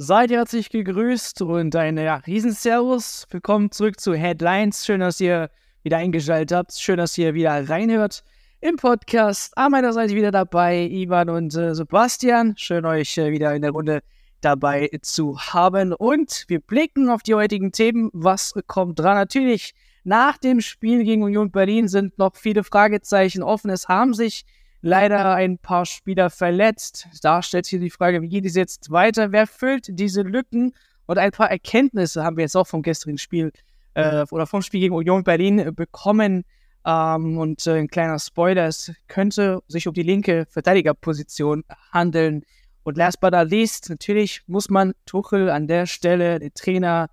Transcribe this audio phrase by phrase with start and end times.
[0.00, 3.26] Seid herzlich gegrüßt und ein ja, Riesenservus.
[3.30, 4.86] Willkommen zurück zu Headlines.
[4.86, 5.50] Schön, dass ihr
[5.82, 6.72] wieder eingeschaltet habt.
[6.74, 8.22] Schön, dass ihr wieder reinhört
[8.60, 9.58] im Podcast.
[9.58, 12.54] An meiner Seite wieder dabei Ivan und äh, Sebastian.
[12.56, 14.04] Schön, euch äh, wieder in der Runde
[14.40, 15.92] dabei zu haben.
[15.92, 18.08] Und wir blicken auf die heutigen Themen.
[18.12, 19.16] Was kommt dran?
[19.16, 23.68] Natürlich, nach dem Spiel gegen Union Berlin sind noch viele Fragezeichen offen.
[23.68, 24.44] Es haben sich
[24.80, 27.08] leider ein paar Spieler verletzt.
[27.22, 29.32] Da stellt sich die Frage, wie geht es jetzt weiter?
[29.32, 30.74] Wer füllt diese Lücken?
[31.06, 33.52] Und ein paar Erkenntnisse haben wir jetzt auch vom gestrigen Spiel
[33.94, 36.44] äh, oder vom Spiel gegen Union Berlin bekommen.
[36.84, 42.44] Ähm, und äh, ein kleiner Spoiler, es könnte sich um die linke Verteidigerposition handeln.
[42.84, 47.10] Und last but not least, natürlich muss man Tuchel an der Stelle, den Trainer,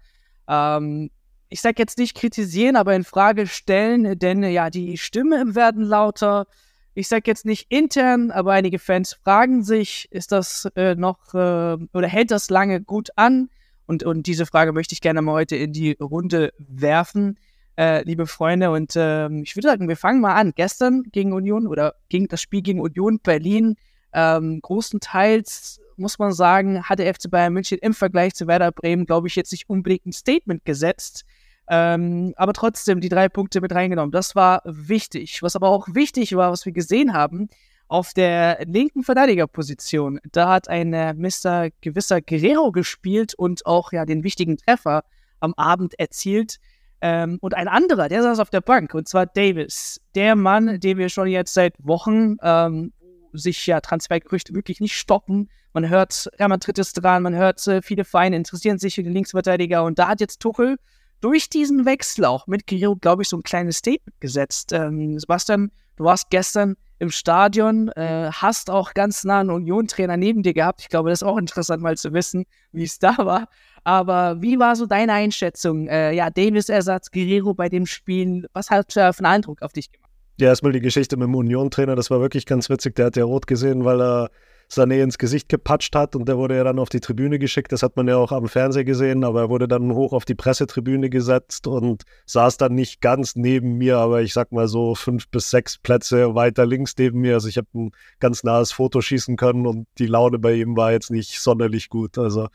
[0.48, 1.10] ähm,
[1.50, 6.48] ich sage jetzt nicht kritisieren, aber in Frage stellen, denn ja, die Stimmen werden lauter
[6.96, 11.78] ich sage jetzt nicht intern, aber einige Fans fragen sich, ist das äh, noch äh,
[11.94, 13.50] oder hält das lange gut an?
[13.86, 17.38] Und, und diese Frage möchte ich gerne mal heute in die Runde werfen,
[17.78, 18.72] äh, liebe Freunde.
[18.72, 20.54] Und ähm, ich würde sagen, wir fangen mal an.
[20.56, 23.76] Gestern gegen Union oder gegen das Spiel gegen Union Berlin,
[24.14, 29.06] ähm, großenteils muss man sagen, hat der FC Bayern München im Vergleich zu Werder Bremen,
[29.06, 31.26] glaube ich, jetzt nicht unbedingt ein Statement gesetzt.
[31.68, 34.12] Ähm, aber trotzdem die drei Punkte mit reingenommen.
[34.12, 35.42] Das war wichtig.
[35.42, 37.50] Was aber auch wichtig war, was wir gesehen haben,
[37.88, 41.70] auf der linken Verteidigerposition, da hat ein Mr.
[41.82, 45.04] gewisser Guerrero gespielt und auch ja den wichtigen Treffer
[45.40, 46.60] am Abend erzielt.
[47.02, 50.02] Ähm, und ein anderer, der saß auf der Bank, und zwar Davis.
[50.16, 52.94] Der Mann, den wir schon jetzt seit Wochen ähm,
[53.34, 55.50] sich ja Transfergerüchte wirklich nicht stoppen.
[55.74, 59.14] Man hört, Real Madrid ist dran, man hört, äh, viele Vereine interessieren sich für den
[59.14, 60.78] Linksverteidiger und da hat jetzt Tuchel
[61.22, 64.74] durch diesen Wechsel auch mit Guerrero, glaube ich, so ein kleines Statement gesetzt.
[64.74, 70.44] Ähm, Sebastian, du warst gestern im Stadion, äh, hast auch ganz nah einen Union-Trainer neben
[70.44, 70.82] dir gehabt.
[70.82, 73.48] Ich glaube, das ist auch interessant mal zu wissen, wie es da war.
[73.84, 75.88] Aber wie war so deine Einschätzung?
[75.88, 80.12] Äh, ja, Davis-Ersatz, Guerrero bei dem Spiel, was hat für einen Eindruck auf dich gemacht?
[80.38, 82.96] Ja, erstmal die Geschichte mit dem Union-Trainer, das war wirklich ganz witzig.
[82.96, 84.30] Der hat ja rot gesehen, weil er
[84.70, 87.72] Sané ins Gesicht gepatscht hat und der wurde ja dann auf die Tribüne geschickt.
[87.72, 90.36] Das hat man ja auch am Fernsehen gesehen, aber er wurde dann hoch auf die
[90.36, 95.30] Pressetribüne gesetzt und saß dann nicht ganz neben mir, aber ich sag mal so fünf
[95.30, 97.36] bis sechs Plätze weiter links neben mir.
[97.36, 100.92] Also ich habe ein ganz nahes Foto schießen können und die Laune bei ihm war
[100.92, 102.18] jetzt nicht sonderlich gut.
[102.18, 102.48] Also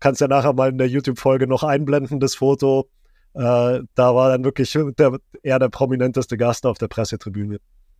[0.00, 2.88] kannst ja nachher mal in der YouTube-Folge noch einblenden, das Foto.
[3.34, 7.58] Äh, da war dann wirklich der, eher der prominenteste Gast auf der Pressetribüne.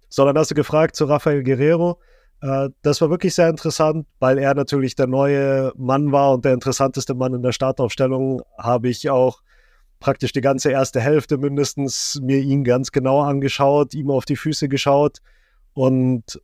[0.08, 1.98] So, dann hast du gefragt zu Rafael Guerrero.
[2.42, 6.52] Äh, das war wirklich sehr interessant, weil er natürlich der neue Mann war und der
[6.52, 8.42] interessanteste Mann in der Startaufstellung.
[8.58, 9.40] Habe ich auch
[10.00, 14.68] praktisch die ganze erste Hälfte mindestens mir ihn ganz genau angeschaut, ihm auf die Füße
[14.68, 15.18] geschaut
[15.74, 16.42] und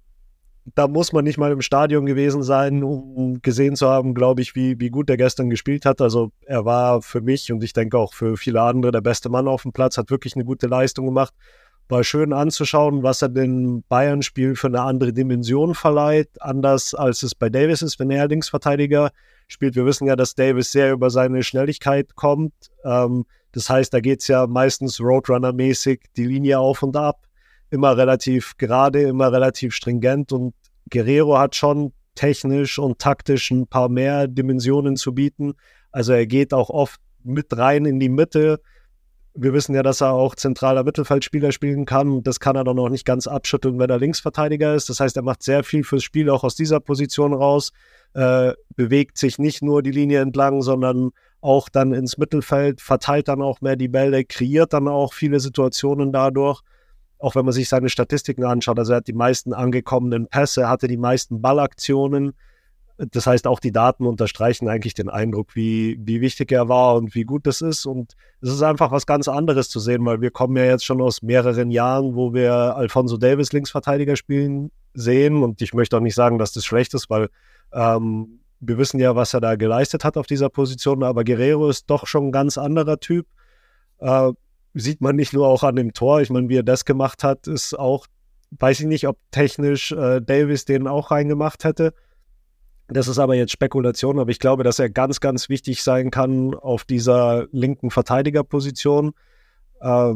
[0.75, 4.55] da muss man nicht mal im Stadion gewesen sein, um gesehen zu haben, glaube ich,
[4.55, 6.03] wie, wie gut er gestern gespielt hat.
[6.03, 9.49] Also er war für mich und ich denke auch für viele andere der beste Mann
[9.49, 11.33] auf dem Platz, hat wirklich eine gute Leistung gemacht
[11.89, 17.35] war schön anzuschauen, was er dem Bayern-Spiel für eine andere Dimension verleiht, anders als es
[17.35, 19.11] bei Davis ist, wenn er Linksverteidiger
[19.47, 19.75] spielt.
[19.75, 22.53] Wir wissen ja, dass Davis sehr über seine Schnelligkeit kommt.
[22.85, 27.27] Ähm, das heißt, da geht es ja meistens Roadrunner-mäßig die Linie auf und ab,
[27.71, 30.55] immer relativ gerade, immer relativ stringent und
[30.91, 35.55] Guerrero hat schon technisch und taktisch ein paar mehr Dimensionen zu bieten.
[35.93, 38.61] Also er geht auch oft mit rein in die Mitte,
[39.41, 42.25] wir wissen ja, dass er auch zentraler Mittelfeldspieler spielen kann.
[42.25, 44.89] Das kann er dann auch nicht ganz abschütteln, wenn er Linksverteidiger ist.
[44.89, 47.71] Das heißt, er macht sehr viel fürs Spiel auch aus dieser Position raus,
[48.15, 51.11] äh, bewegt sich nicht nur die Linie entlang, sondern
[51.41, 56.13] auch dann ins Mittelfeld, verteilt dann auch mehr die Bälle, kreiert dann auch viele Situationen
[56.13, 56.63] dadurch.
[57.21, 60.89] Auch wenn man sich seine Statistiken anschaut, also er hat die meisten angekommenen Pässe, hatte
[60.89, 62.33] die meisten Ballaktionen,
[62.99, 67.15] das heißt, auch die Daten unterstreichen eigentlich den Eindruck, wie, wie wichtig er war und
[67.15, 67.87] wie gut das ist.
[67.87, 71.01] Und es ist einfach was ganz anderes zu sehen, weil wir kommen ja jetzt schon
[71.01, 75.45] aus mehreren Jahren, wo wir Alfonso Davis Linksverteidiger spielen sehen.
[75.45, 77.29] Und ich möchte auch nicht sagen, dass das schlecht ist, weil
[77.73, 81.05] ähm, wir wissen ja, was er da geleistet hat auf dieser Position.
[81.05, 83.27] Aber Guerrero ist doch schon ein ganz anderer Typ.
[83.99, 84.33] Äh,
[84.75, 86.21] sieht man nicht nur auch an dem Tor.
[86.21, 88.07] Ich meine, wie er das gemacht hat, ist auch,
[88.59, 91.95] weiß ich nicht, ob technisch äh, Davis den auch reingemacht hätte.
[92.89, 96.55] Das ist aber jetzt Spekulation, aber ich glaube, dass er ganz, ganz wichtig sein kann
[96.55, 99.13] auf dieser linken Verteidigerposition,
[99.81, 100.15] äh,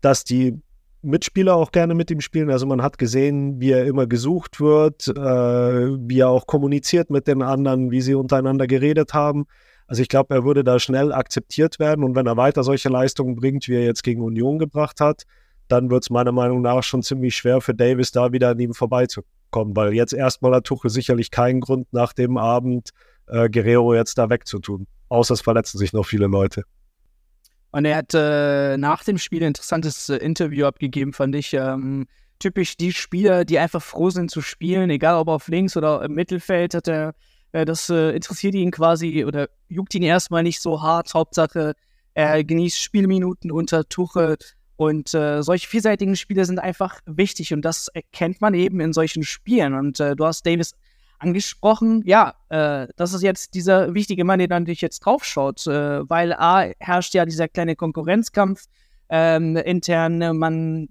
[0.00, 0.60] dass die
[1.02, 2.50] Mitspieler auch gerne mit ihm spielen.
[2.50, 7.26] Also man hat gesehen, wie er immer gesucht wird, äh, wie er auch kommuniziert mit
[7.26, 9.46] den anderen, wie sie untereinander geredet haben.
[9.88, 13.34] Also ich glaube, er würde da schnell akzeptiert werden und wenn er weiter solche Leistungen
[13.34, 15.24] bringt, wie er jetzt gegen Union gebracht hat,
[15.66, 18.74] dann wird es meiner Meinung nach schon ziemlich schwer für Davis da wieder an ihm
[18.74, 22.90] vorbeizukommen, weil jetzt erstmal hat Tuchel sicherlich keinen Grund nach dem Abend
[23.26, 24.86] äh, Guerrero jetzt da wegzutun.
[25.08, 26.64] Außer es verletzen sich noch viele Leute.
[27.70, 31.54] Und er hat äh, nach dem Spiel ein interessantes äh, Interview abgegeben, fand ich.
[31.54, 32.06] Ähm,
[32.38, 36.12] typisch die Spieler, die einfach froh sind zu spielen, egal ob auf links oder im
[36.12, 37.14] Mittelfeld, hat er,
[37.52, 41.14] äh, das äh, interessiert ihn quasi oder juckt ihn erstmal nicht so hart.
[41.14, 41.74] Hauptsache,
[42.14, 44.36] er genießt Spielminuten unter Tuche.
[44.82, 49.22] Und äh, solche vielseitigen Spiele sind einfach wichtig und das erkennt man eben in solchen
[49.22, 49.74] Spielen.
[49.74, 50.74] Und äh, du hast Davis
[51.20, 52.02] angesprochen.
[52.04, 56.72] Ja, äh, das ist jetzt dieser wichtige Mann, der natürlich jetzt draufschaut, äh, weil A,
[56.80, 58.64] herrscht ja dieser kleine Konkurrenzkampf
[59.08, 60.36] ähm, intern.
[60.36, 60.88] Man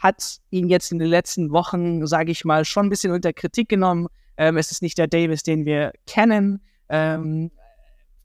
[0.00, 3.68] hat ihn jetzt in den letzten Wochen, sage ich mal, schon ein bisschen unter Kritik
[3.68, 4.06] genommen.
[4.36, 6.60] Ähm, es ist nicht der Davis, den wir kennen.
[6.88, 7.50] Ähm,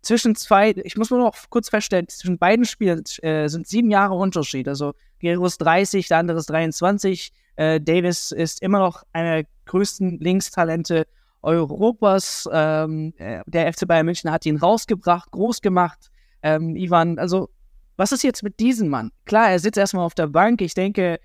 [0.10, 4.16] zwischen zwei, ich muss nur noch kurz feststellen, zwischen beiden Spielen äh, sind sieben Jahre
[4.16, 4.68] Unterschied.
[4.68, 7.32] Also Guerrero ist 30, der andere ist 23.
[7.58, 11.06] Äh, Davis ist immer noch einer der größten Linkstalente
[11.44, 12.50] Europas.
[12.52, 16.10] Ähm, äh, der FC Bayern München hat ihn rausgebracht, groß gemacht.
[16.42, 17.52] Ähm, Ivan, also
[17.96, 19.12] was ist jetzt mit diesem Mann?
[19.26, 20.62] Klar, er sitzt erstmal auf der Bank.
[20.62, 21.20] Ich denke,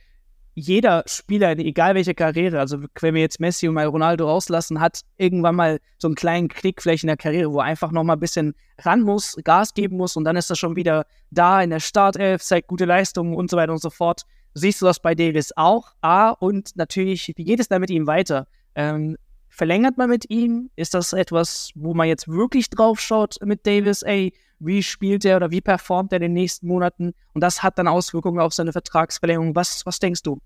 [0.54, 5.00] jeder Spieler, egal welche Karriere, also wenn wir jetzt Messi und mal Ronaldo rauslassen, hat
[5.16, 8.14] irgendwann mal so einen kleinen Klick vielleicht in der Karriere, wo er einfach noch mal
[8.14, 11.70] ein bisschen ran muss, Gas geben muss und dann ist er schon wieder da in
[11.70, 14.22] der Startelf, zeigt gute Leistungen und so weiter und so fort.
[14.54, 15.92] Siehst du das bei Davis auch?
[16.00, 18.46] A, und natürlich, wie geht es da mit ihm weiter?
[18.76, 19.16] Ähm,
[19.48, 20.70] verlängert man mit ihm?
[20.76, 24.02] Ist das etwas, wo man jetzt wirklich drauf schaut mit Davis?
[24.02, 27.14] Ey, wie spielt er oder wie performt er in den nächsten Monaten?
[27.32, 29.54] Und das hat dann Auswirkungen auf seine Vertragsverlängerung.
[29.54, 30.38] Was, was denkst du?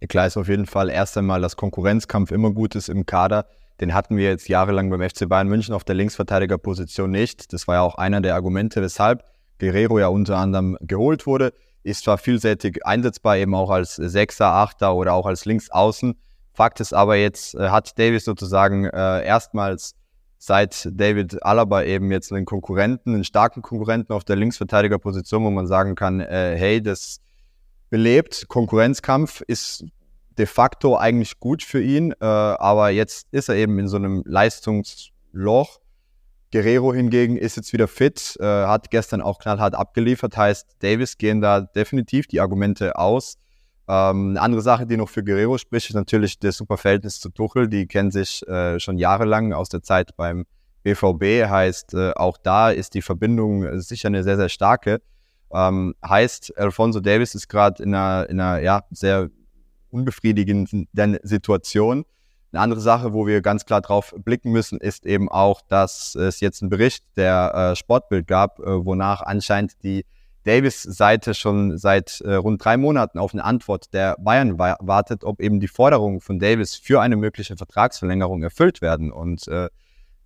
[0.00, 3.46] Ja, klar ist auf jeden Fall erst einmal, dass Konkurrenzkampf immer gut ist im Kader.
[3.80, 7.52] Den hatten wir jetzt jahrelang beim FC Bayern München auf der Linksverteidigerposition nicht.
[7.52, 9.24] Das war ja auch einer der Argumente, weshalb
[9.58, 11.52] Guerrero ja unter anderem geholt wurde.
[11.82, 16.14] Ist zwar vielseitig einsetzbar, eben auch als Sechser, Achter oder auch als Linksaußen.
[16.52, 19.96] Fakt ist aber jetzt, äh, hat Davis sozusagen äh, erstmals
[20.44, 25.66] seit David Alaba eben jetzt einen Konkurrenten, einen starken Konkurrenten auf der Linksverteidigerposition, wo man
[25.66, 27.20] sagen kann, äh, hey, das
[27.88, 29.86] belebt, Konkurrenzkampf ist
[30.36, 34.22] de facto eigentlich gut für ihn, äh, aber jetzt ist er eben in so einem
[34.26, 35.80] Leistungsloch.
[36.52, 41.40] Guerrero hingegen ist jetzt wieder fit, äh, hat gestern auch knallhart abgeliefert, heißt, Davis gehen
[41.40, 43.38] da definitiv die Argumente aus.
[43.86, 47.28] Ähm, eine andere Sache, die noch für Guerrero spricht, ist natürlich das super Verhältnis zu
[47.28, 47.68] Tuchel.
[47.68, 50.46] Die kennen sich äh, schon jahrelang aus der Zeit beim
[50.82, 51.48] BVB.
[51.48, 55.00] Heißt, äh, auch da ist die Verbindung sicher eine sehr, sehr starke.
[55.52, 59.30] Ähm, heißt, Alfonso Davis ist gerade in einer, in einer ja, sehr
[59.90, 60.88] unbefriedigenden
[61.22, 62.04] Situation.
[62.52, 66.40] Eine andere Sache, wo wir ganz klar drauf blicken müssen, ist eben auch, dass es
[66.40, 70.04] jetzt einen Bericht der äh, Sportbild gab, äh, wonach anscheinend die
[70.44, 75.40] Davis-Seite schon seit äh, rund drei Monaten auf eine Antwort der Bayern wa wartet, ob
[75.40, 79.10] eben die Forderungen von Davis für eine mögliche Vertragsverlängerung erfüllt werden.
[79.10, 79.68] Und äh,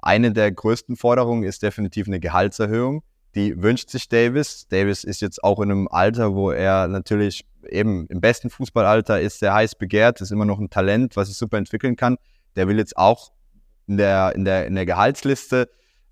[0.01, 3.03] eine der größten Forderungen ist definitiv eine Gehaltserhöhung.
[3.35, 4.67] Die wünscht sich Davis.
[4.69, 9.39] Davis ist jetzt auch in einem Alter, wo er natürlich eben im besten Fußballalter ist,
[9.39, 12.17] sehr heiß begehrt, ist immer noch ein Talent, was sich super entwickeln kann.
[12.57, 13.33] Der will jetzt auch
[13.87, 15.69] in der, in der, in der Gehaltsliste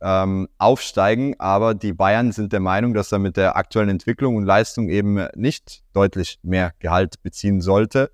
[0.06, 1.35] ähm, aufsteigen.
[1.41, 5.26] Aber die Bayern sind der Meinung, dass er mit der aktuellen Entwicklung und Leistung eben
[5.35, 8.12] nicht deutlich mehr Gehalt beziehen sollte.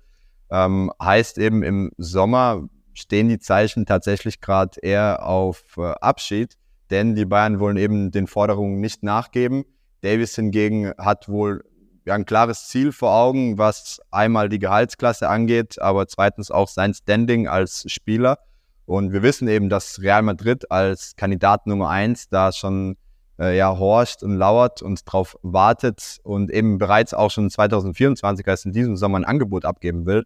[0.49, 6.57] Ähm, heißt eben im Sommer stehen die Zeichen tatsächlich gerade eher auf äh, Abschied,
[6.89, 9.63] denn die Bayern wollen eben den Forderungen nicht nachgeben.
[10.01, 11.63] Davis hingegen hat wohl
[12.05, 16.93] ja, ein klares Ziel vor Augen, was einmal die Gehaltsklasse angeht, aber zweitens auch sein
[16.93, 18.39] Standing als Spieler.
[18.85, 22.97] Und wir wissen eben, dass Real Madrid als Kandidat Nummer eins da schon
[23.39, 28.65] äh, ja, horcht und lauert und drauf wartet und eben bereits auch schon 2024, als
[28.65, 30.25] in diesem Sommer ein Angebot abgeben will.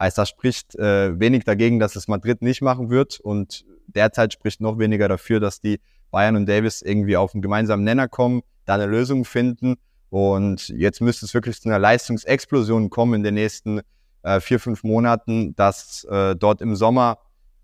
[0.00, 4.60] Heißt, das spricht äh, wenig dagegen, dass es Madrid nicht machen wird und derzeit spricht
[4.60, 8.74] noch weniger dafür, dass die Bayern und Davis irgendwie auf einen gemeinsamen Nenner kommen, da
[8.74, 9.74] eine Lösung finden.
[10.10, 13.80] Und jetzt müsste es wirklich zu einer Leistungsexplosion kommen in den nächsten
[14.22, 17.18] äh, vier, fünf Monaten, dass äh, dort im Sommer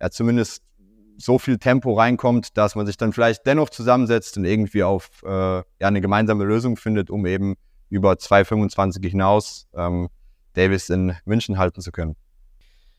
[0.04, 0.62] ja, zumindest
[1.16, 5.28] so viel Tempo reinkommt, dass man sich dann vielleicht dennoch zusammensetzt und irgendwie auf äh,
[5.28, 7.54] ja, eine gemeinsame Lösung findet, um eben
[7.88, 10.08] über 2,25 hinaus ähm,
[10.52, 12.16] Davis in München halten zu können.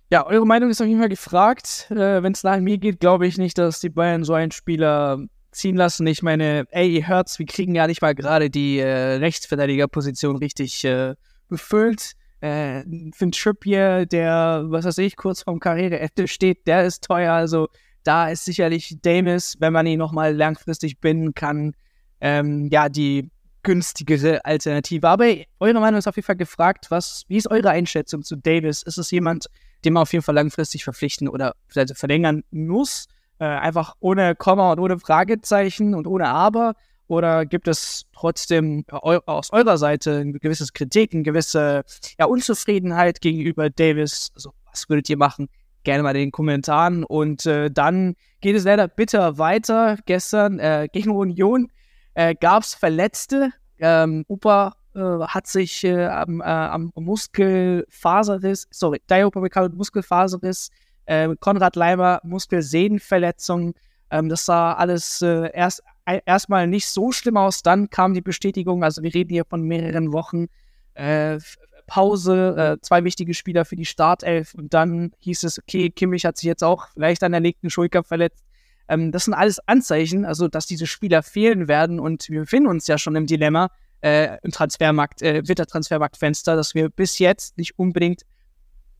[0.10, 1.88] Ja, eure Meinung ist auf jeden Fall gefragt.
[1.92, 5.20] Äh, Wenn es nach mir geht, glaube ich nicht, dass die Bayern so einen Spieler
[5.52, 6.08] ziehen lassen.
[6.08, 10.84] Ich meine, ey, ihr hört's, wir kriegen ja nicht mal gerade die äh, Rechtsverteidigerposition richtig
[10.86, 11.14] äh,
[11.50, 17.34] befüllt äh, Finn Trippier, der, was weiß ich, kurz vorm Karriereende steht, der ist teuer.
[17.34, 17.68] Also
[18.04, 21.74] da ist sicherlich Davis, wenn man ihn nochmal langfristig binden kann,
[22.22, 23.32] ähm, ja, die
[23.64, 25.08] günstigere Alternative.
[25.08, 25.26] Aber
[25.60, 26.88] eure Meinung ist auf jeden Fall gefragt.
[26.90, 28.84] Was, wie ist eure Einschätzung zu Davis?
[28.84, 29.48] Ist es jemand,
[29.84, 33.08] den man auf jeden Fall langfristig verpflichten oder verlängern muss?
[33.40, 36.74] äh, einfach ohne Komma und ohne Fragezeichen und ohne Aber?
[37.08, 41.84] Oder gibt es trotzdem aus eurer Seite ein gewisses Kritik, eine gewisse
[42.20, 44.32] ja, Unzufriedenheit gegenüber Davis?
[44.34, 45.48] Also, was würdet ihr machen?
[45.84, 47.04] Gerne mal in den Kommentaren.
[47.04, 49.98] Und äh, dann geht es leider bitter weiter.
[50.06, 51.72] Gestern äh, gegen Union
[52.16, 53.52] äh, gab es Verletzte.
[53.78, 60.70] Ähm, Upa äh, hat sich äh, am, äh, am, Muskelfaserriss, sorry, Diopomikal Muskelfaserriss,
[61.06, 63.76] äh, Konrad Leimer Muskelsehnenverletzung.
[64.10, 67.64] Ähm, das sah alles äh, erst erstmal nicht so schlimm aus.
[67.64, 70.48] Dann kam die Bestätigung, also wir reden hier von mehreren Wochen
[70.94, 71.40] äh,
[71.88, 76.48] Pause, zwei wichtige Spieler für die Startelf und dann hieß es, okay, Kimmich hat sich
[76.48, 78.44] jetzt auch vielleicht an der linken Schulter verletzt.
[78.88, 82.88] Ähm, das sind alles Anzeichen, also dass diese Spieler fehlen werden und wir befinden uns
[82.88, 83.70] ja schon im Dilemma,
[84.02, 88.24] äh, im Transfermarkt, äh, Wintertransfermarktfenster, dass wir bis jetzt nicht unbedingt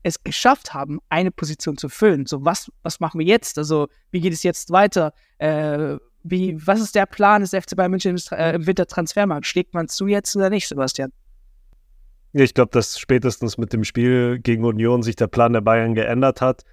[0.02, 2.26] es geschafft haben, eine Position zu füllen.
[2.26, 3.58] So, was, was machen wir jetzt?
[3.58, 5.12] Also, wie geht es jetzt weiter?
[5.38, 5.96] Äh,
[6.30, 9.46] wie, was ist der Plan des FC Bayern München im, äh, im Wintertransfermarkt?
[9.46, 11.12] Schlägt man zu jetzt oder nicht, Sebastian?
[12.32, 16.40] Ich glaube, dass spätestens mit dem Spiel gegen Union sich der Plan der Bayern geändert
[16.40, 16.64] hat.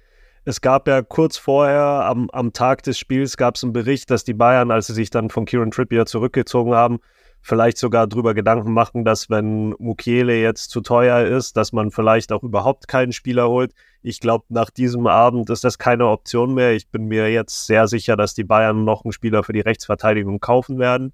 [0.44, 4.24] Es gab ja kurz vorher, am, am Tag des Spiels, gab es einen Bericht, dass
[4.24, 7.00] die Bayern, als sie sich dann von Kieran Trippier zurückgezogen haben,
[7.44, 12.32] vielleicht sogar darüber Gedanken machen, dass wenn Mukiele jetzt zu teuer ist, dass man vielleicht
[12.32, 13.74] auch überhaupt keinen Spieler holt.
[14.02, 16.72] Ich glaube, nach diesem Abend ist das keine Option mehr.
[16.72, 20.40] Ich bin mir jetzt sehr sicher, dass die Bayern noch einen Spieler für die Rechtsverteidigung
[20.40, 21.12] kaufen werden.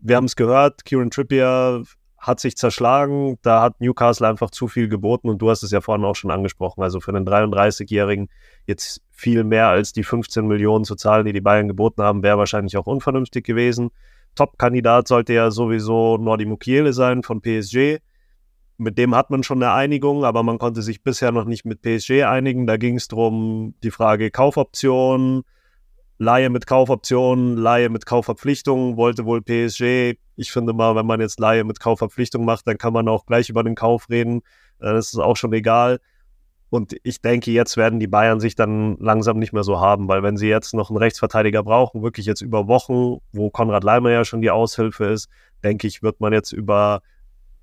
[0.00, 1.82] Wir haben es gehört, Kieran Trippier
[2.16, 3.36] hat sich zerschlagen.
[3.42, 6.30] Da hat Newcastle einfach zu viel geboten und du hast es ja vorhin auch schon
[6.30, 6.82] angesprochen.
[6.82, 8.30] Also für einen 33-Jährigen
[8.64, 12.38] jetzt viel mehr als die 15 Millionen zu zahlen, die die Bayern geboten haben, wäre
[12.38, 13.90] wahrscheinlich auch unvernünftig gewesen.
[14.38, 17.98] Top-Kandidat sollte ja sowieso Nordi Mukiele sein von PSG.
[18.76, 21.82] Mit dem hat man schon eine Einigung, aber man konnte sich bisher noch nicht mit
[21.82, 22.68] PSG einigen.
[22.68, 25.42] Da ging es darum, die Frage Kaufoption,
[26.18, 30.16] Laie mit Kaufoption, Laie mit Kaufverpflichtung, wollte wohl PSG.
[30.36, 33.48] Ich finde mal, wenn man jetzt Laie mit Kaufverpflichtung macht, dann kann man auch gleich
[33.48, 34.42] über den Kauf reden.
[34.78, 35.98] Das ist auch schon egal.
[36.70, 40.22] Und ich denke, jetzt werden die Bayern sich dann langsam nicht mehr so haben, weil
[40.22, 44.24] wenn sie jetzt noch einen Rechtsverteidiger brauchen, wirklich jetzt über Wochen, wo Konrad Leimer ja
[44.24, 45.28] schon die Aushilfe ist,
[45.64, 47.00] denke ich, wird man jetzt über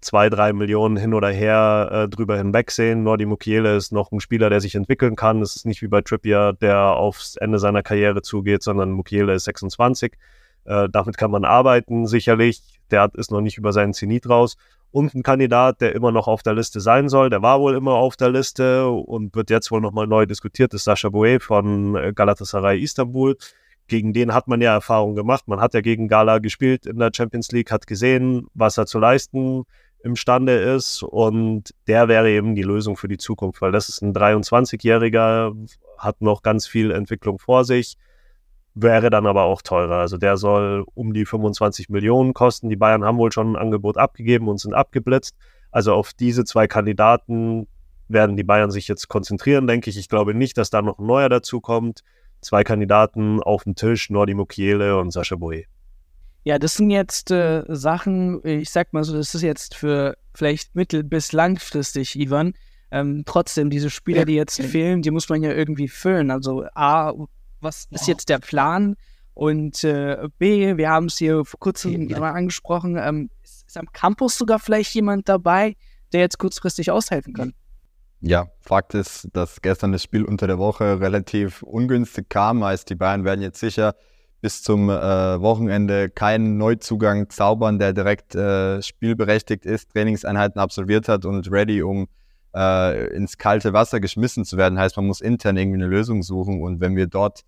[0.02, 3.04] zwei, drei Millionen hin oder her äh, drüber hinwegsehen.
[3.04, 5.42] Nordi Mukiele ist noch ein Spieler, der sich entwickeln kann.
[5.42, 9.46] Es ist nicht wie bei Trippier, der aufs Ende seiner Karriere zugeht, sondern Mukiele ist
[9.46, 10.14] 26.
[10.66, 12.80] Äh, damit kann man arbeiten, sicherlich.
[12.92, 14.58] Der ist noch nicht über seinen Zenit raus
[14.96, 17.30] und ein Kandidat, der immer noch auf der Liste sein soll.
[17.30, 20.86] Der war wohl immer auf der Liste und wird jetzt wohl nochmal neu diskutiert, ist
[20.86, 23.36] Sascha Boué von äh, Galatasaray Istanbul.
[23.88, 25.50] Gegen den hat man ja Erfahrung gemacht.
[25.50, 28.98] Man hat ja gegen Gala gespielt in der Champions League, hat gesehen, was er zu
[29.00, 29.66] leisten
[30.02, 34.14] imstande ist und der wäre eben die Lösung für die Zukunft, weil das ist ein
[34.14, 35.52] 23-Jähriger,
[35.98, 37.98] hat noch ganz viel Entwicklung vor sich
[38.75, 39.96] wäre dann aber auch teurer.
[39.96, 42.70] Also der soll um die 25 Millionen kosten.
[42.70, 45.36] Die Bayern haben wohl schon ein Angebot abgegeben und sind abgeblitzt.
[45.72, 47.67] Also auf diese zwei Kandidaten
[48.08, 49.98] werden die Bayern sich jetzt konzentrieren, denke ich.
[49.98, 52.01] Ich glaube nicht, dass da noch ein neuer dazu kommt.
[52.41, 55.63] Zwei Kandidaten auf dem Tisch, Nordi Mukiele und Sascha Boe.
[56.44, 60.75] Ja, das sind jetzt äh, Sachen, ich sag mal so, das ist jetzt für vielleicht
[60.75, 62.53] mittel- bis langfristig, Ivan.
[62.91, 66.29] Ähm, trotzdem, diese Spieler, die jetzt fehlen, die muss man ja irgendwie füllen.
[66.29, 67.13] Also A,
[67.66, 68.96] was ist jetzt der Plan?
[69.34, 73.92] Und äh, B, wir haben es hier vor kurzem mal angesprochen, ähm, ist, ist am
[73.92, 75.76] Campus sogar vielleicht jemand dabei,
[76.14, 77.54] der jetzt kurzfristig aushelfen kann?
[78.22, 82.64] Ja, Fakt ist, dass gestern das Spiel unter der Woche relativ ungünstig kam.
[82.64, 83.96] Heißt, die Bayern werden jetzt sicher
[84.42, 84.94] bis zum äh,
[85.42, 92.08] Wochenende keinen Neuzugang zaubern, der direkt äh, spielberechtigt ist, Trainingseinheiten absolviert hat und ready, um
[92.56, 94.80] äh, ins kalte Wasser geschmissen zu werden.
[94.80, 96.62] Heißt, man muss intern irgendwie eine Lösung suchen.
[96.62, 97.42] Und wenn wir dort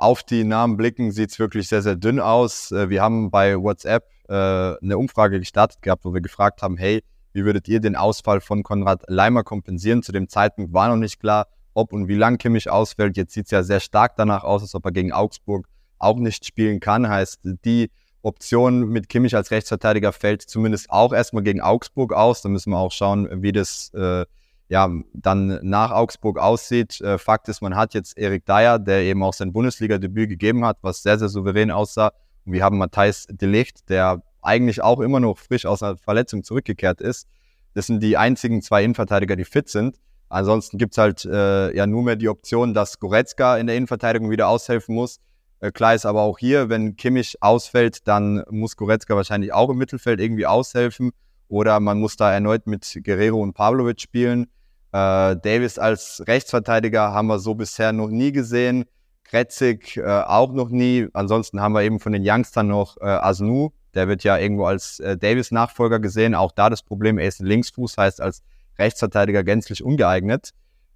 [0.00, 2.72] auf die Namen blicken, sieht es wirklich sehr, sehr dünn aus.
[2.72, 7.02] Äh, wir haben bei WhatsApp äh, eine Umfrage gestartet gehabt, wo wir gefragt haben, hey,
[7.32, 10.02] wie würdet ihr den Ausfall von Konrad Leimer kompensieren?
[10.02, 13.16] Zu dem Zeitpunkt war noch nicht klar, ob und wie lang Kimmich ausfällt.
[13.16, 16.46] Jetzt sieht es ja sehr stark danach aus, als ob er gegen Augsburg auch nicht
[16.46, 17.08] spielen kann.
[17.08, 17.90] Heißt, die
[18.22, 22.40] Option mit Kimmich als Rechtsverteidiger fällt zumindest auch erstmal gegen Augsburg aus.
[22.40, 24.24] Da müssen wir auch schauen, wie das äh,
[24.70, 27.00] ja, dann nach Augsburg aussieht.
[27.00, 30.78] Äh, Fakt ist, man hat jetzt Erik Dyer, der eben auch sein Bundesliga-Debüt gegeben hat,
[30.82, 32.12] was sehr, sehr souverän aussah.
[32.44, 37.00] Und wir haben Matthijs Delicht, der eigentlich auch immer noch frisch aus einer Verletzung zurückgekehrt
[37.00, 37.26] ist.
[37.74, 39.98] Das sind die einzigen zwei Innenverteidiger, die fit sind.
[40.28, 44.46] Ansonsten gibt's halt äh, ja nur mehr die Option, dass Goretzka in der Innenverteidigung wieder
[44.46, 45.18] aushelfen muss.
[45.58, 49.78] Äh, klar ist aber auch hier, wenn Kimmich ausfällt, dann muss Goretzka wahrscheinlich auch im
[49.78, 51.10] Mittelfeld irgendwie aushelfen.
[51.48, 54.46] Oder man muss da erneut mit Guerrero und Pavlovic spielen.
[54.92, 58.84] Äh, Davis als Rechtsverteidiger haben wir so bisher noch nie gesehen.
[59.24, 61.08] Kretzig äh, auch noch nie.
[61.12, 64.98] Ansonsten haben wir eben von den Youngstern noch äh, Asnu, der wird ja irgendwo als
[65.00, 66.34] äh, Davis-Nachfolger gesehen.
[66.34, 68.42] Auch da das Problem, er ist ein Linksfuß, heißt als
[68.78, 70.50] Rechtsverteidiger gänzlich ungeeignet.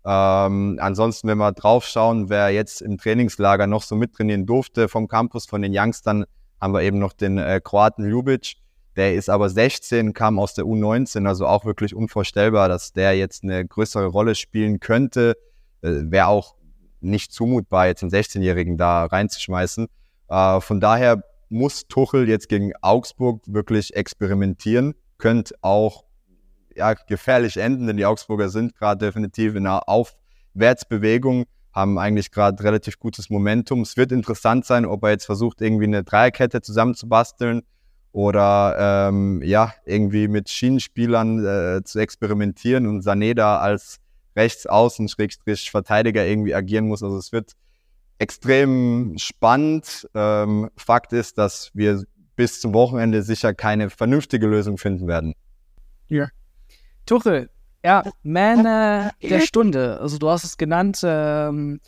[0.04, 5.46] Ähm, ansonsten, wenn wir draufschauen, wer jetzt im Trainingslager noch so mittrainieren durfte vom Campus,
[5.46, 6.24] von den Youngstern,
[6.60, 8.56] haben wir eben noch den äh, Kroaten Ljubic.
[8.96, 13.42] Der ist aber 16, kam aus der U19, also auch wirklich unvorstellbar, dass der jetzt
[13.42, 15.36] eine größere Rolle spielen könnte.
[15.82, 16.54] Äh, Wäre auch
[17.00, 19.88] nicht zumutbar, jetzt einen 16-Jährigen da reinzuschmeißen.
[20.28, 26.04] Äh, von daher muss Tuchel jetzt gegen Augsburg wirklich experimentieren, könnte auch
[26.74, 32.62] ja, gefährlich enden, denn die Augsburger sind gerade definitiv in einer Aufwärtsbewegung, haben eigentlich gerade
[32.62, 33.82] relativ gutes Momentum.
[33.82, 37.62] Es wird interessant sein, ob er jetzt versucht, irgendwie eine Dreierkette zusammenzubasteln
[38.14, 43.98] oder ähm, ja, irgendwie mit Schienenspielern äh, zu experimentieren und Sané da als
[44.36, 47.02] Rechtsaußen, Schrägstrich Verteidiger irgendwie agieren muss.
[47.02, 47.54] Also es wird
[48.20, 50.08] extrem spannend.
[50.14, 52.04] Ähm, Fakt ist, dass wir
[52.36, 55.34] bis zum Wochenende sicher keine vernünftige Lösung finden werden.
[56.06, 56.28] Ja.
[57.06, 57.50] Tuchel,
[57.84, 59.98] ja, Man äh, der Stunde.
[60.00, 61.00] Also du hast es genannt.
[61.02, 61.80] Ähm,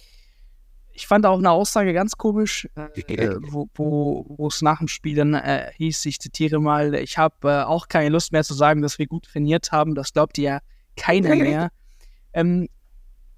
[0.97, 5.35] ich fand auch eine Aussage ganz komisch, äh, wo, wo es nach dem Spiel dann
[5.35, 8.99] äh, hieß, ich zitiere mal, ich habe äh, auch keine Lust mehr zu sagen, dass
[8.99, 9.95] wir gut trainiert haben.
[9.95, 10.61] Das glaubt ja
[10.97, 11.71] keiner mehr.
[12.33, 12.69] Ähm,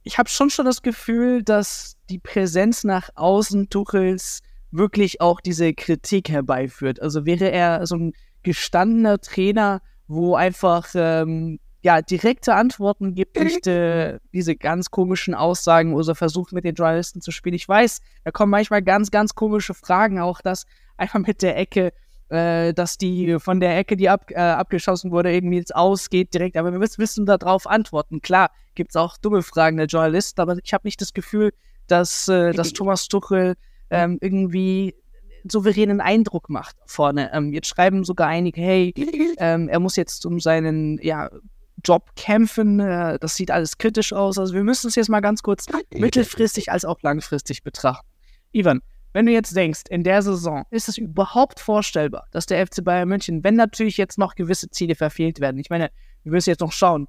[0.05, 5.75] ich habe schon schon das Gefühl, dass die Präsenz nach außen Tuchels wirklich auch diese
[5.75, 7.03] Kritik herbeiführt.
[7.03, 8.13] Also wäre er so ein
[8.45, 15.95] gestandener Trainer, wo einfach ähm, ja direkte Antworten gibt, nicht äh, diese ganz komischen Aussagen
[15.95, 17.55] oder versucht mit den Journalisten zu spielen.
[17.55, 20.67] Ich weiß, da kommen manchmal ganz, ganz komische Fragen, auch das
[20.97, 21.93] einfach mit der Ecke
[22.29, 26.57] äh, dass die von der Ecke, die ab, äh, abgeschossen wurde, irgendwie jetzt ausgeht direkt.
[26.57, 28.21] Aber wir müssen, müssen darauf antworten.
[28.21, 31.53] Klar, gibt es auch dumme Fragen der Journalisten, aber ich habe nicht das Gefühl,
[31.87, 33.55] dass, äh, dass Thomas Tuchel
[33.91, 34.95] ähm, irgendwie
[35.45, 37.31] souveränen Eindruck macht vorne.
[37.33, 38.93] Ähm, jetzt schreiben sogar einige, hey,
[39.39, 41.31] ähm, er muss jetzt um seinen ja,
[41.85, 42.81] Job kämpfen.
[42.81, 44.39] Äh, das sieht alles kritisch aus.
[44.39, 48.07] Also wir müssen es jetzt mal ganz kurz mittelfristig als auch langfristig betrachten.
[48.53, 48.81] Ivan,
[49.13, 53.09] wenn du jetzt denkst, in der Saison ist es überhaupt vorstellbar, dass der FC Bayern
[53.09, 55.91] München, wenn natürlich jetzt noch gewisse Ziele verfehlt werden, ich meine,
[56.25, 57.09] wir müssen jetzt noch schauen,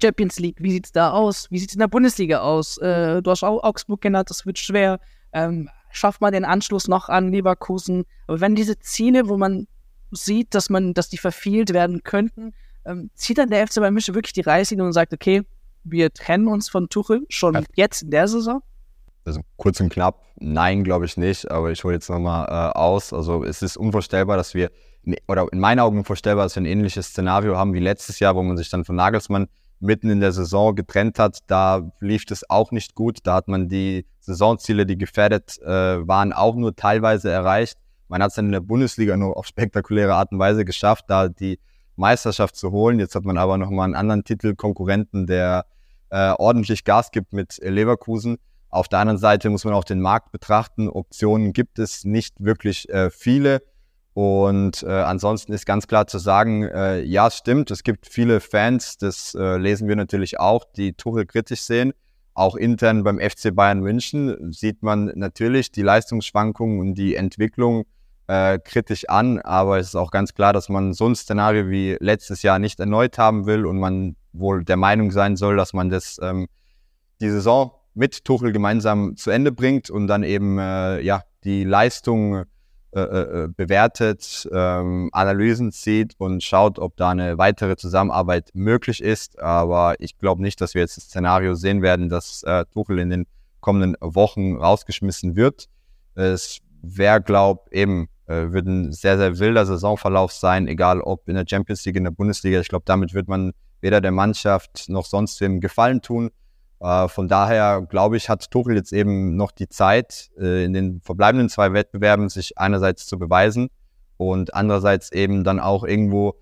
[0.00, 1.50] Champions League, wie sieht es da aus?
[1.50, 2.78] Wie sieht es in der Bundesliga aus?
[2.78, 5.00] Äh, du hast auch Augsburg genannt, das wird schwer.
[5.32, 8.04] Ähm, schafft man den Anschluss noch an Leverkusen?
[8.26, 9.66] Aber wenn diese Ziele, wo man
[10.10, 12.54] sieht, dass man, dass die verfehlt werden könnten,
[12.88, 15.42] ähm, zieht dann der FC Bayern München wirklich die Reißlinie und sagt, okay,
[15.84, 17.62] wir trennen uns von Tuchel schon ja.
[17.74, 18.62] jetzt in der Saison?
[19.24, 23.12] Also kurz und knapp, nein, glaube ich nicht, aber ich hole jetzt nochmal äh, aus.
[23.12, 24.70] Also es ist unvorstellbar, dass wir,
[25.28, 28.42] oder in meinen Augen unvorstellbar, dass wir ein ähnliches Szenario haben wie letztes Jahr, wo
[28.42, 29.48] man sich dann von Nagelsmann
[29.80, 31.40] mitten in der Saison getrennt hat.
[31.46, 33.18] Da lief es auch nicht gut.
[33.24, 37.76] Da hat man die Saisonziele, die gefährdet äh, waren, auch nur teilweise erreicht.
[38.08, 41.28] Man hat es dann in der Bundesliga nur auf spektakuläre Art und Weise geschafft, da
[41.28, 41.58] die
[41.98, 42.98] Meisterschaft zu holen.
[42.98, 45.66] Jetzt hat man aber nochmal einen anderen Titelkonkurrenten, der
[46.10, 48.38] äh, ordentlich Gas gibt mit Leverkusen.
[48.70, 50.88] Auf der anderen Seite muss man auch den Markt betrachten.
[50.88, 53.62] Optionen gibt es nicht wirklich äh, viele.
[54.14, 58.40] Und äh, ansonsten ist ganz klar zu sagen, äh, ja, es stimmt, es gibt viele
[58.40, 61.92] Fans, das äh, lesen wir natürlich auch, die Tuchel kritisch sehen.
[62.34, 67.84] Auch intern beim FC Bayern München sieht man natürlich die Leistungsschwankungen und die Entwicklung
[68.28, 71.96] äh, kritisch an, aber es ist auch ganz klar, dass man so ein Szenario wie
[72.00, 75.90] letztes Jahr nicht erneut haben will und man wohl der Meinung sein soll, dass man
[75.90, 76.46] das ähm,
[77.20, 82.44] die Saison mit Tuchel gemeinsam zu Ende bringt und dann eben äh, ja die Leistung
[82.90, 89.02] äh, äh, äh, bewertet, ähm, Analysen zieht und schaut, ob da eine weitere Zusammenarbeit möglich
[89.02, 89.38] ist.
[89.38, 93.10] Aber ich glaube nicht, dass wir jetzt das Szenario sehen werden, dass äh, Tuchel in
[93.10, 93.26] den
[93.60, 95.68] kommenden Wochen rausgeschmissen wird.
[96.14, 101.34] Es wäre, glaube eben, äh, wird ein sehr, sehr wilder Saisonverlauf sein, egal ob in
[101.34, 102.60] der Champions League, in der Bundesliga.
[102.60, 106.30] Ich glaube, damit wird man weder der Mannschaft noch sonst wem Gefallen tun.
[106.80, 111.00] Äh, von daher glaube ich, hat Tuchel jetzt eben noch die Zeit, äh, in den
[111.00, 113.68] verbleibenden zwei Wettbewerben sich einerseits zu beweisen
[114.16, 116.34] und andererseits eben dann auch irgendwo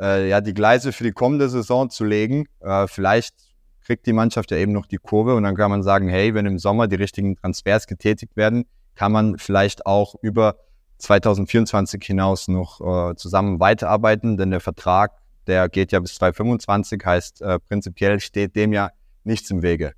[0.00, 2.46] äh, ja die Gleise für die kommende Saison zu legen.
[2.60, 3.34] Äh, vielleicht
[3.84, 6.46] kriegt die Mannschaft ja eben noch die Kurve und dann kann man sagen, hey, wenn
[6.46, 10.56] im Sommer die richtigen Transfers getätigt werden, kann man vielleicht auch über
[11.02, 15.12] 2024 hinaus noch äh, zusammen weiterarbeiten, denn der Vertrag,
[15.46, 18.90] der geht ja bis 2025, heißt äh, prinzipiell steht dem ja
[19.24, 19.94] nichts im Wege.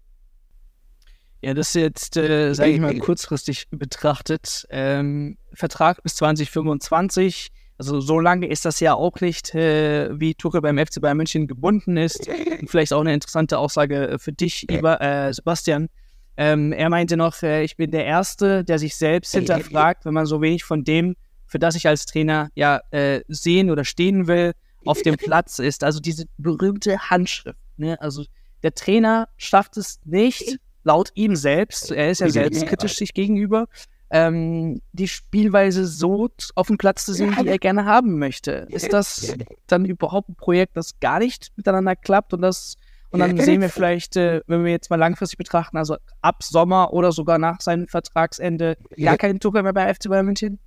[1.42, 4.66] Ja, das ist jetzt, äh, sage ich mal, kurzfristig betrachtet.
[4.70, 7.50] Ähm, Vertrag bis 2025.
[7.76, 11.46] Also so lange ist das ja auch nicht, äh, wie Tuchel beim FC Bayern München
[11.46, 12.28] gebunden ist.
[12.28, 15.90] Und vielleicht auch eine interessante Aussage für dich, lieber äh, Sebastian.
[16.36, 20.26] Ähm, er meinte noch, äh, ich bin der Erste, der sich selbst hinterfragt, wenn man
[20.26, 21.16] so wenig von dem,
[21.46, 24.52] für das ich als Trainer ja äh, sehen oder stehen will,
[24.84, 25.84] auf dem Platz ist.
[25.84, 27.58] Also diese berühmte Handschrift.
[27.76, 28.00] Ne?
[28.00, 28.24] Also
[28.62, 33.66] der Trainer schafft es nicht, laut ihm selbst, er ist ja selbstkritisch sich gegenüber,
[34.10, 38.66] ähm, die Spielweise so auf dem Platz zu sehen, wie er gerne haben möchte.
[38.70, 39.34] Ist das
[39.66, 42.76] dann überhaupt ein Projekt, das gar nicht miteinander klappt und das
[43.14, 46.92] und dann sehen wir vielleicht, äh, wenn wir jetzt mal langfristig betrachten, also ab Sommer
[46.92, 50.58] oder sogar nach seinem Vertragsende gar keinen Tuchel mehr bei FC Bayern München?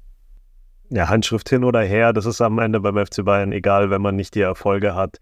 [0.90, 4.16] Ja, Handschrift hin oder her, das ist am Ende beim FC Bayern egal, wenn man
[4.16, 5.18] nicht die Erfolge hat.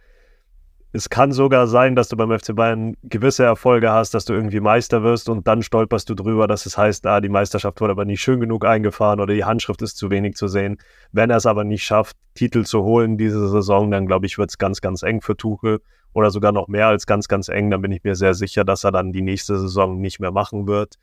[0.96, 4.62] Es kann sogar sein, dass du beim FC Bayern gewisse Erfolge hast, dass du irgendwie
[4.62, 8.06] Meister wirst und dann stolperst du drüber, dass es heißt, ah, die Meisterschaft wurde aber
[8.06, 10.78] nicht schön genug eingefahren oder die Handschrift ist zu wenig zu sehen.
[11.12, 14.52] Wenn er es aber nicht schafft, Titel zu holen diese Saison, dann glaube ich, wird
[14.52, 15.82] es ganz, ganz eng für Tuchel
[16.14, 17.72] oder sogar noch mehr als ganz, ganz eng.
[17.72, 20.66] Dann bin ich mir sehr sicher, dass er dann die nächste Saison nicht mehr machen
[20.66, 20.96] wird.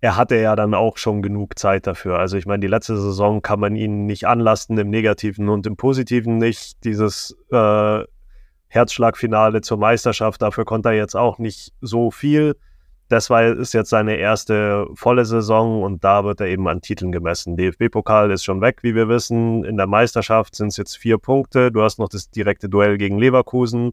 [0.00, 2.18] Er hatte ja dann auch schon genug Zeit dafür.
[2.18, 5.76] Also ich meine, die letzte Saison kann man ihn nicht anlasten, im Negativen und im
[5.76, 6.82] Positiven nicht.
[6.84, 8.04] Dieses äh,
[8.68, 12.54] Herzschlagfinale zur Meisterschaft, dafür konnte er jetzt auch nicht so viel
[13.08, 17.10] das war, ist jetzt seine erste volle Saison und da wird er eben an Titeln
[17.10, 17.56] gemessen.
[17.56, 19.64] DFB-Pokal ist schon weg, wie wir wissen.
[19.64, 21.72] In der Meisterschaft sind es jetzt vier Punkte.
[21.72, 23.92] Du hast noch das direkte Duell gegen Leverkusen.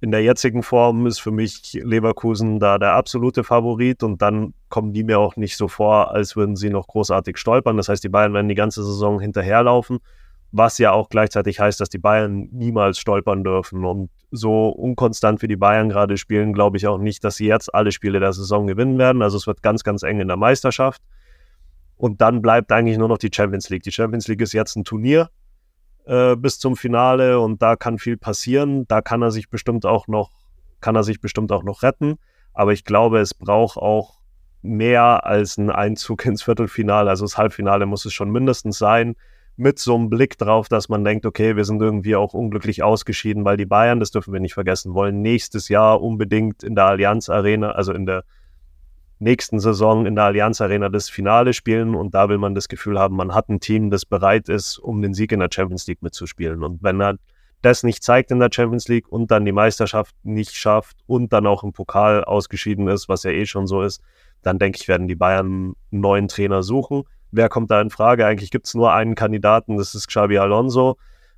[0.00, 4.94] In der jetzigen Form ist für mich Leverkusen da der absolute Favorit und dann kommen
[4.94, 7.76] die mir auch nicht so vor, als würden sie noch großartig stolpern.
[7.76, 10.00] Das heißt, die Bayern werden die ganze Saison hinterherlaufen
[10.52, 13.84] was ja auch gleichzeitig heißt, dass die Bayern niemals stolpern dürfen.
[13.84, 17.74] Und so unkonstant wie die Bayern gerade spielen, glaube ich auch nicht, dass sie jetzt
[17.74, 19.22] alle Spiele der Saison gewinnen werden.
[19.22, 21.02] Also es wird ganz, ganz eng in der Meisterschaft.
[21.96, 23.82] Und dann bleibt eigentlich nur noch die Champions League.
[23.82, 25.30] Die Champions League ist jetzt ein Turnier
[26.04, 28.86] äh, bis zum Finale und da kann viel passieren.
[28.88, 30.30] Da kann er sich bestimmt auch noch,
[30.80, 32.18] kann er sich bestimmt auch noch retten.
[32.52, 34.18] Aber ich glaube, es braucht auch
[34.60, 37.08] mehr als ein Einzug ins Viertelfinale.
[37.08, 39.16] Also das Halbfinale muss es schon mindestens sein
[39.56, 43.44] mit so einem Blick drauf, dass man denkt, okay, wir sind irgendwie auch unglücklich ausgeschieden,
[43.44, 47.28] weil die Bayern, das dürfen wir nicht vergessen, wollen nächstes Jahr unbedingt in der Allianz
[47.28, 48.24] Arena, also in der
[49.22, 52.98] nächsten Saison in der Allianz Arena das Finale spielen und da will man das Gefühl
[52.98, 56.02] haben, man hat ein Team, das bereit ist, um den Sieg in der Champions League
[56.02, 56.64] mitzuspielen.
[56.64, 57.16] Und wenn er
[57.62, 61.46] das nicht zeigt in der Champions League und dann die Meisterschaft nicht schafft und dann
[61.46, 64.02] auch im Pokal ausgeschieden ist, was ja eh schon so ist,
[64.42, 68.26] dann denke ich, werden die Bayern einen neuen Trainer suchen wer kommt da in Frage?
[68.26, 70.96] Eigentlich gibt es nur einen Kandidaten, das ist Xabi Alonso.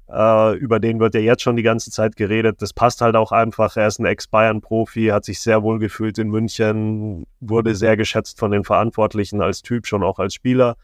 [0.08, 2.60] Äh, über den wird ja jetzt schon die ganze Zeit geredet.
[2.60, 3.76] Das passt halt auch einfach.
[3.76, 8.50] Er ist ein Ex-Bayern-Profi, hat sich sehr wohl gefühlt in München, wurde sehr geschätzt von
[8.50, 10.76] den Verantwortlichen als Typ, schon auch als Spieler.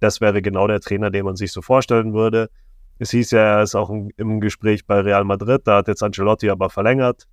[0.00, 2.50] Das wäre genau der Trainer, den man sich so vorstellen würde.
[2.98, 6.50] Es hieß ja, er ist auch im Gespräch bei Real Madrid, da hat jetzt Ancelotti
[6.50, 7.26] aber verlängert.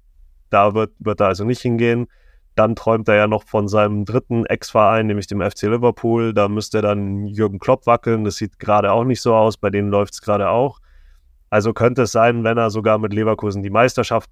[0.49, 2.07] Da wird, wird er also nicht hingehen.
[2.55, 6.33] Dann träumt er ja noch von seinem dritten Ex-Verein, nämlich dem FC Liverpool.
[6.33, 8.23] Da müsste dann Jürgen Klopp wackeln.
[8.23, 9.57] Das sieht gerade auch nicht so aus.
[9.57, 10.79] Bei denen läuft es gerade auch.
[11.49, 14.29] Also könnte es sein, wenn er sogar mit Leverkusen die Meisterschaft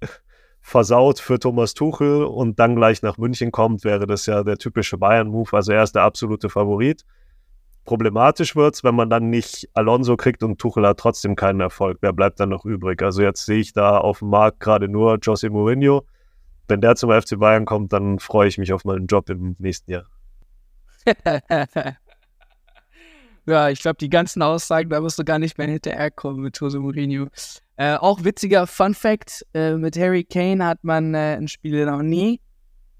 [0.60, 4.96] versaut für Thomas Tuchel und dann gleich nach München kommt, wäre das ja der typische
[4.98, 5.50] Bayern-Move.
[5.52, 7.04] Also er ist der absolute Favorit.
[7.84, 11.98] Problematisch wird es, wenn man dann nicht Alonso kriegt und Tuchel hat trotzdem keinen Erfolg.
[12.00, 13.02] Wer bleibt dann noch übrig?
[13.02, 16.04] Also jetzt sehe ich da auf dem Markt gerade nur José Mourinho
[16.72, 19.90] wenn der zum FC Bayern kommt, dann freue ich mich auf meinen Job im nächsten
[19.90, 20.06] Jahr.
[23.46, 26.78] ja, ich glaube, die ganzen Aussagen, da musst du gar nicht mehr hinterherkommen mit Jose
[26.80, 27.26] Mourinho.
[27.76, 32.00] Äh, auch witziger Fun Fact: äh, Mit Harry Kane hat man äh, ein Spiel noch
[32.00, 32.40] nie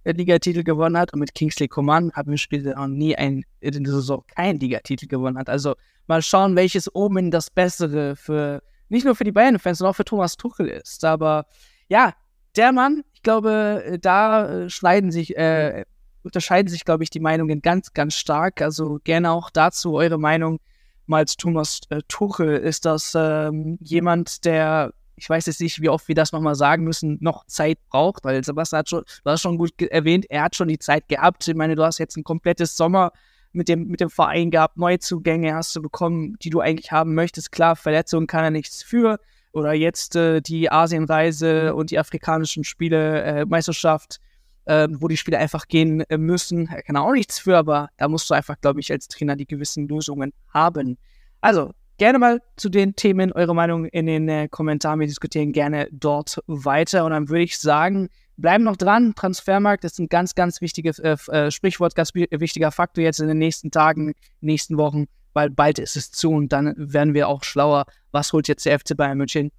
[0.04, 3.44] den Ligatitel gewonnen hat und mit Kingsley Coman hat man ein Spiel noch nie ein,
[3.61, 5.48] in der Saison keinen Ligatitel gewonnen hat.
[5.48, 5.76] Also
[6.08, 10.04] mal schauen, welches Omen das Bessere für nicht nur für die Bayern-Fans, sondern auch für
[10.04, 11.04] Thomas Tuchel ist.
[11.04, 11.46] Aber
[11.88, 12.12] ja,
[12.56, 15.84] der Mann, ich glaube, äh, da äh, schneiden sich, äh,
[16.22, 18.60] unterscheiden sich, glaube ich, die Meinungen ganz, ganz stark.
[18.62, 20.60] Also gerne auch dazu eure Meinung
[21.06, 22.56] mal zu Thomas äh, Tuchel.
[22.56, 26.84] Ist das ähm, jemand, der, ich weiß jetzt nicht, wie oft wir das nochmal sagen
[26.84, 30.56] müssen, noch Zeit braucht, weil Sebastian hat schon, du hast schon gut erwähnt, er hat
[30.56, 31.46] schon die Zeit gehabt.
[31.46, 33.12] Ich meine, du hast jetzt ein komplettes Sommer
[33.52, 37.52] mit dem, mit dem Verein gehabt, Neuzugänge hast du bekommen, die du eigentlich haben möchtest.
[37.52, 39.18] Klar, Verletzungen kann er nichts für
[39.52, 41.78] oder jetzt äh, die Asienreise mhm.
[41.78, 44.20] und die afrikanischen Spiele, äh, Meisterschaft,
[44.64, 46.68] äh, wo die Spiele einfach gehen äh, müssen.
[46.68, 49.46] Er kann auch nichts für, aber da musst du einfach, glaube ich, als Trainer die
[49.46, 50.98] gewissen Lösungen haben.
[51.40, 55.00] Also, gerne mal zu den Themen eure Meinung in den äh, Kommentaren.
[55.00, 57.04] Wir diskutieren gerne dort weiter.
[57.04, 59.14] Und dann würde ich sagen, bleiben noch dran.
[59.14, 63.70] Transfermarkt ist ein ganz, ganz wichtiges äh, Sprichwort, ganz wichtiger Faktor jetzt in den nächsten
[63.70, 68.32] Tagen, nächsten Wochen weil bald ist es zu und dann werden wir auch schlauer, was
[68.32, 69.50] holt jetzt der FC Bayern München,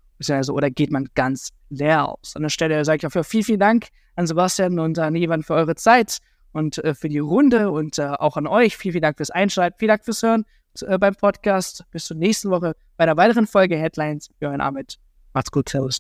[0.50, 2.36] oder geht man ganz leer aus.
[2.36, 5.54] An der Stelle sage ich dafür vielen, vielen Dank an Sebastian und an Ivan für
[5.54, 6.20] eure Zeit
[6.54, 8.78] und äh, für die Runde und äh, auch an euch.
[8.78, 10.46] Vielen, vielen Dank fürs Einschalten, vielen Dank fürs Hören
[10.82, 11.84] äh, beim Podcast.
[11.92, 14.30] Bis zur nächsten Woche bei einer weiteren Folge Headlines.
[14.40, 14.98] Hören Ahmed.
[15.34, 15.70] Macht's gut.
[15.70, 16.00] Servus.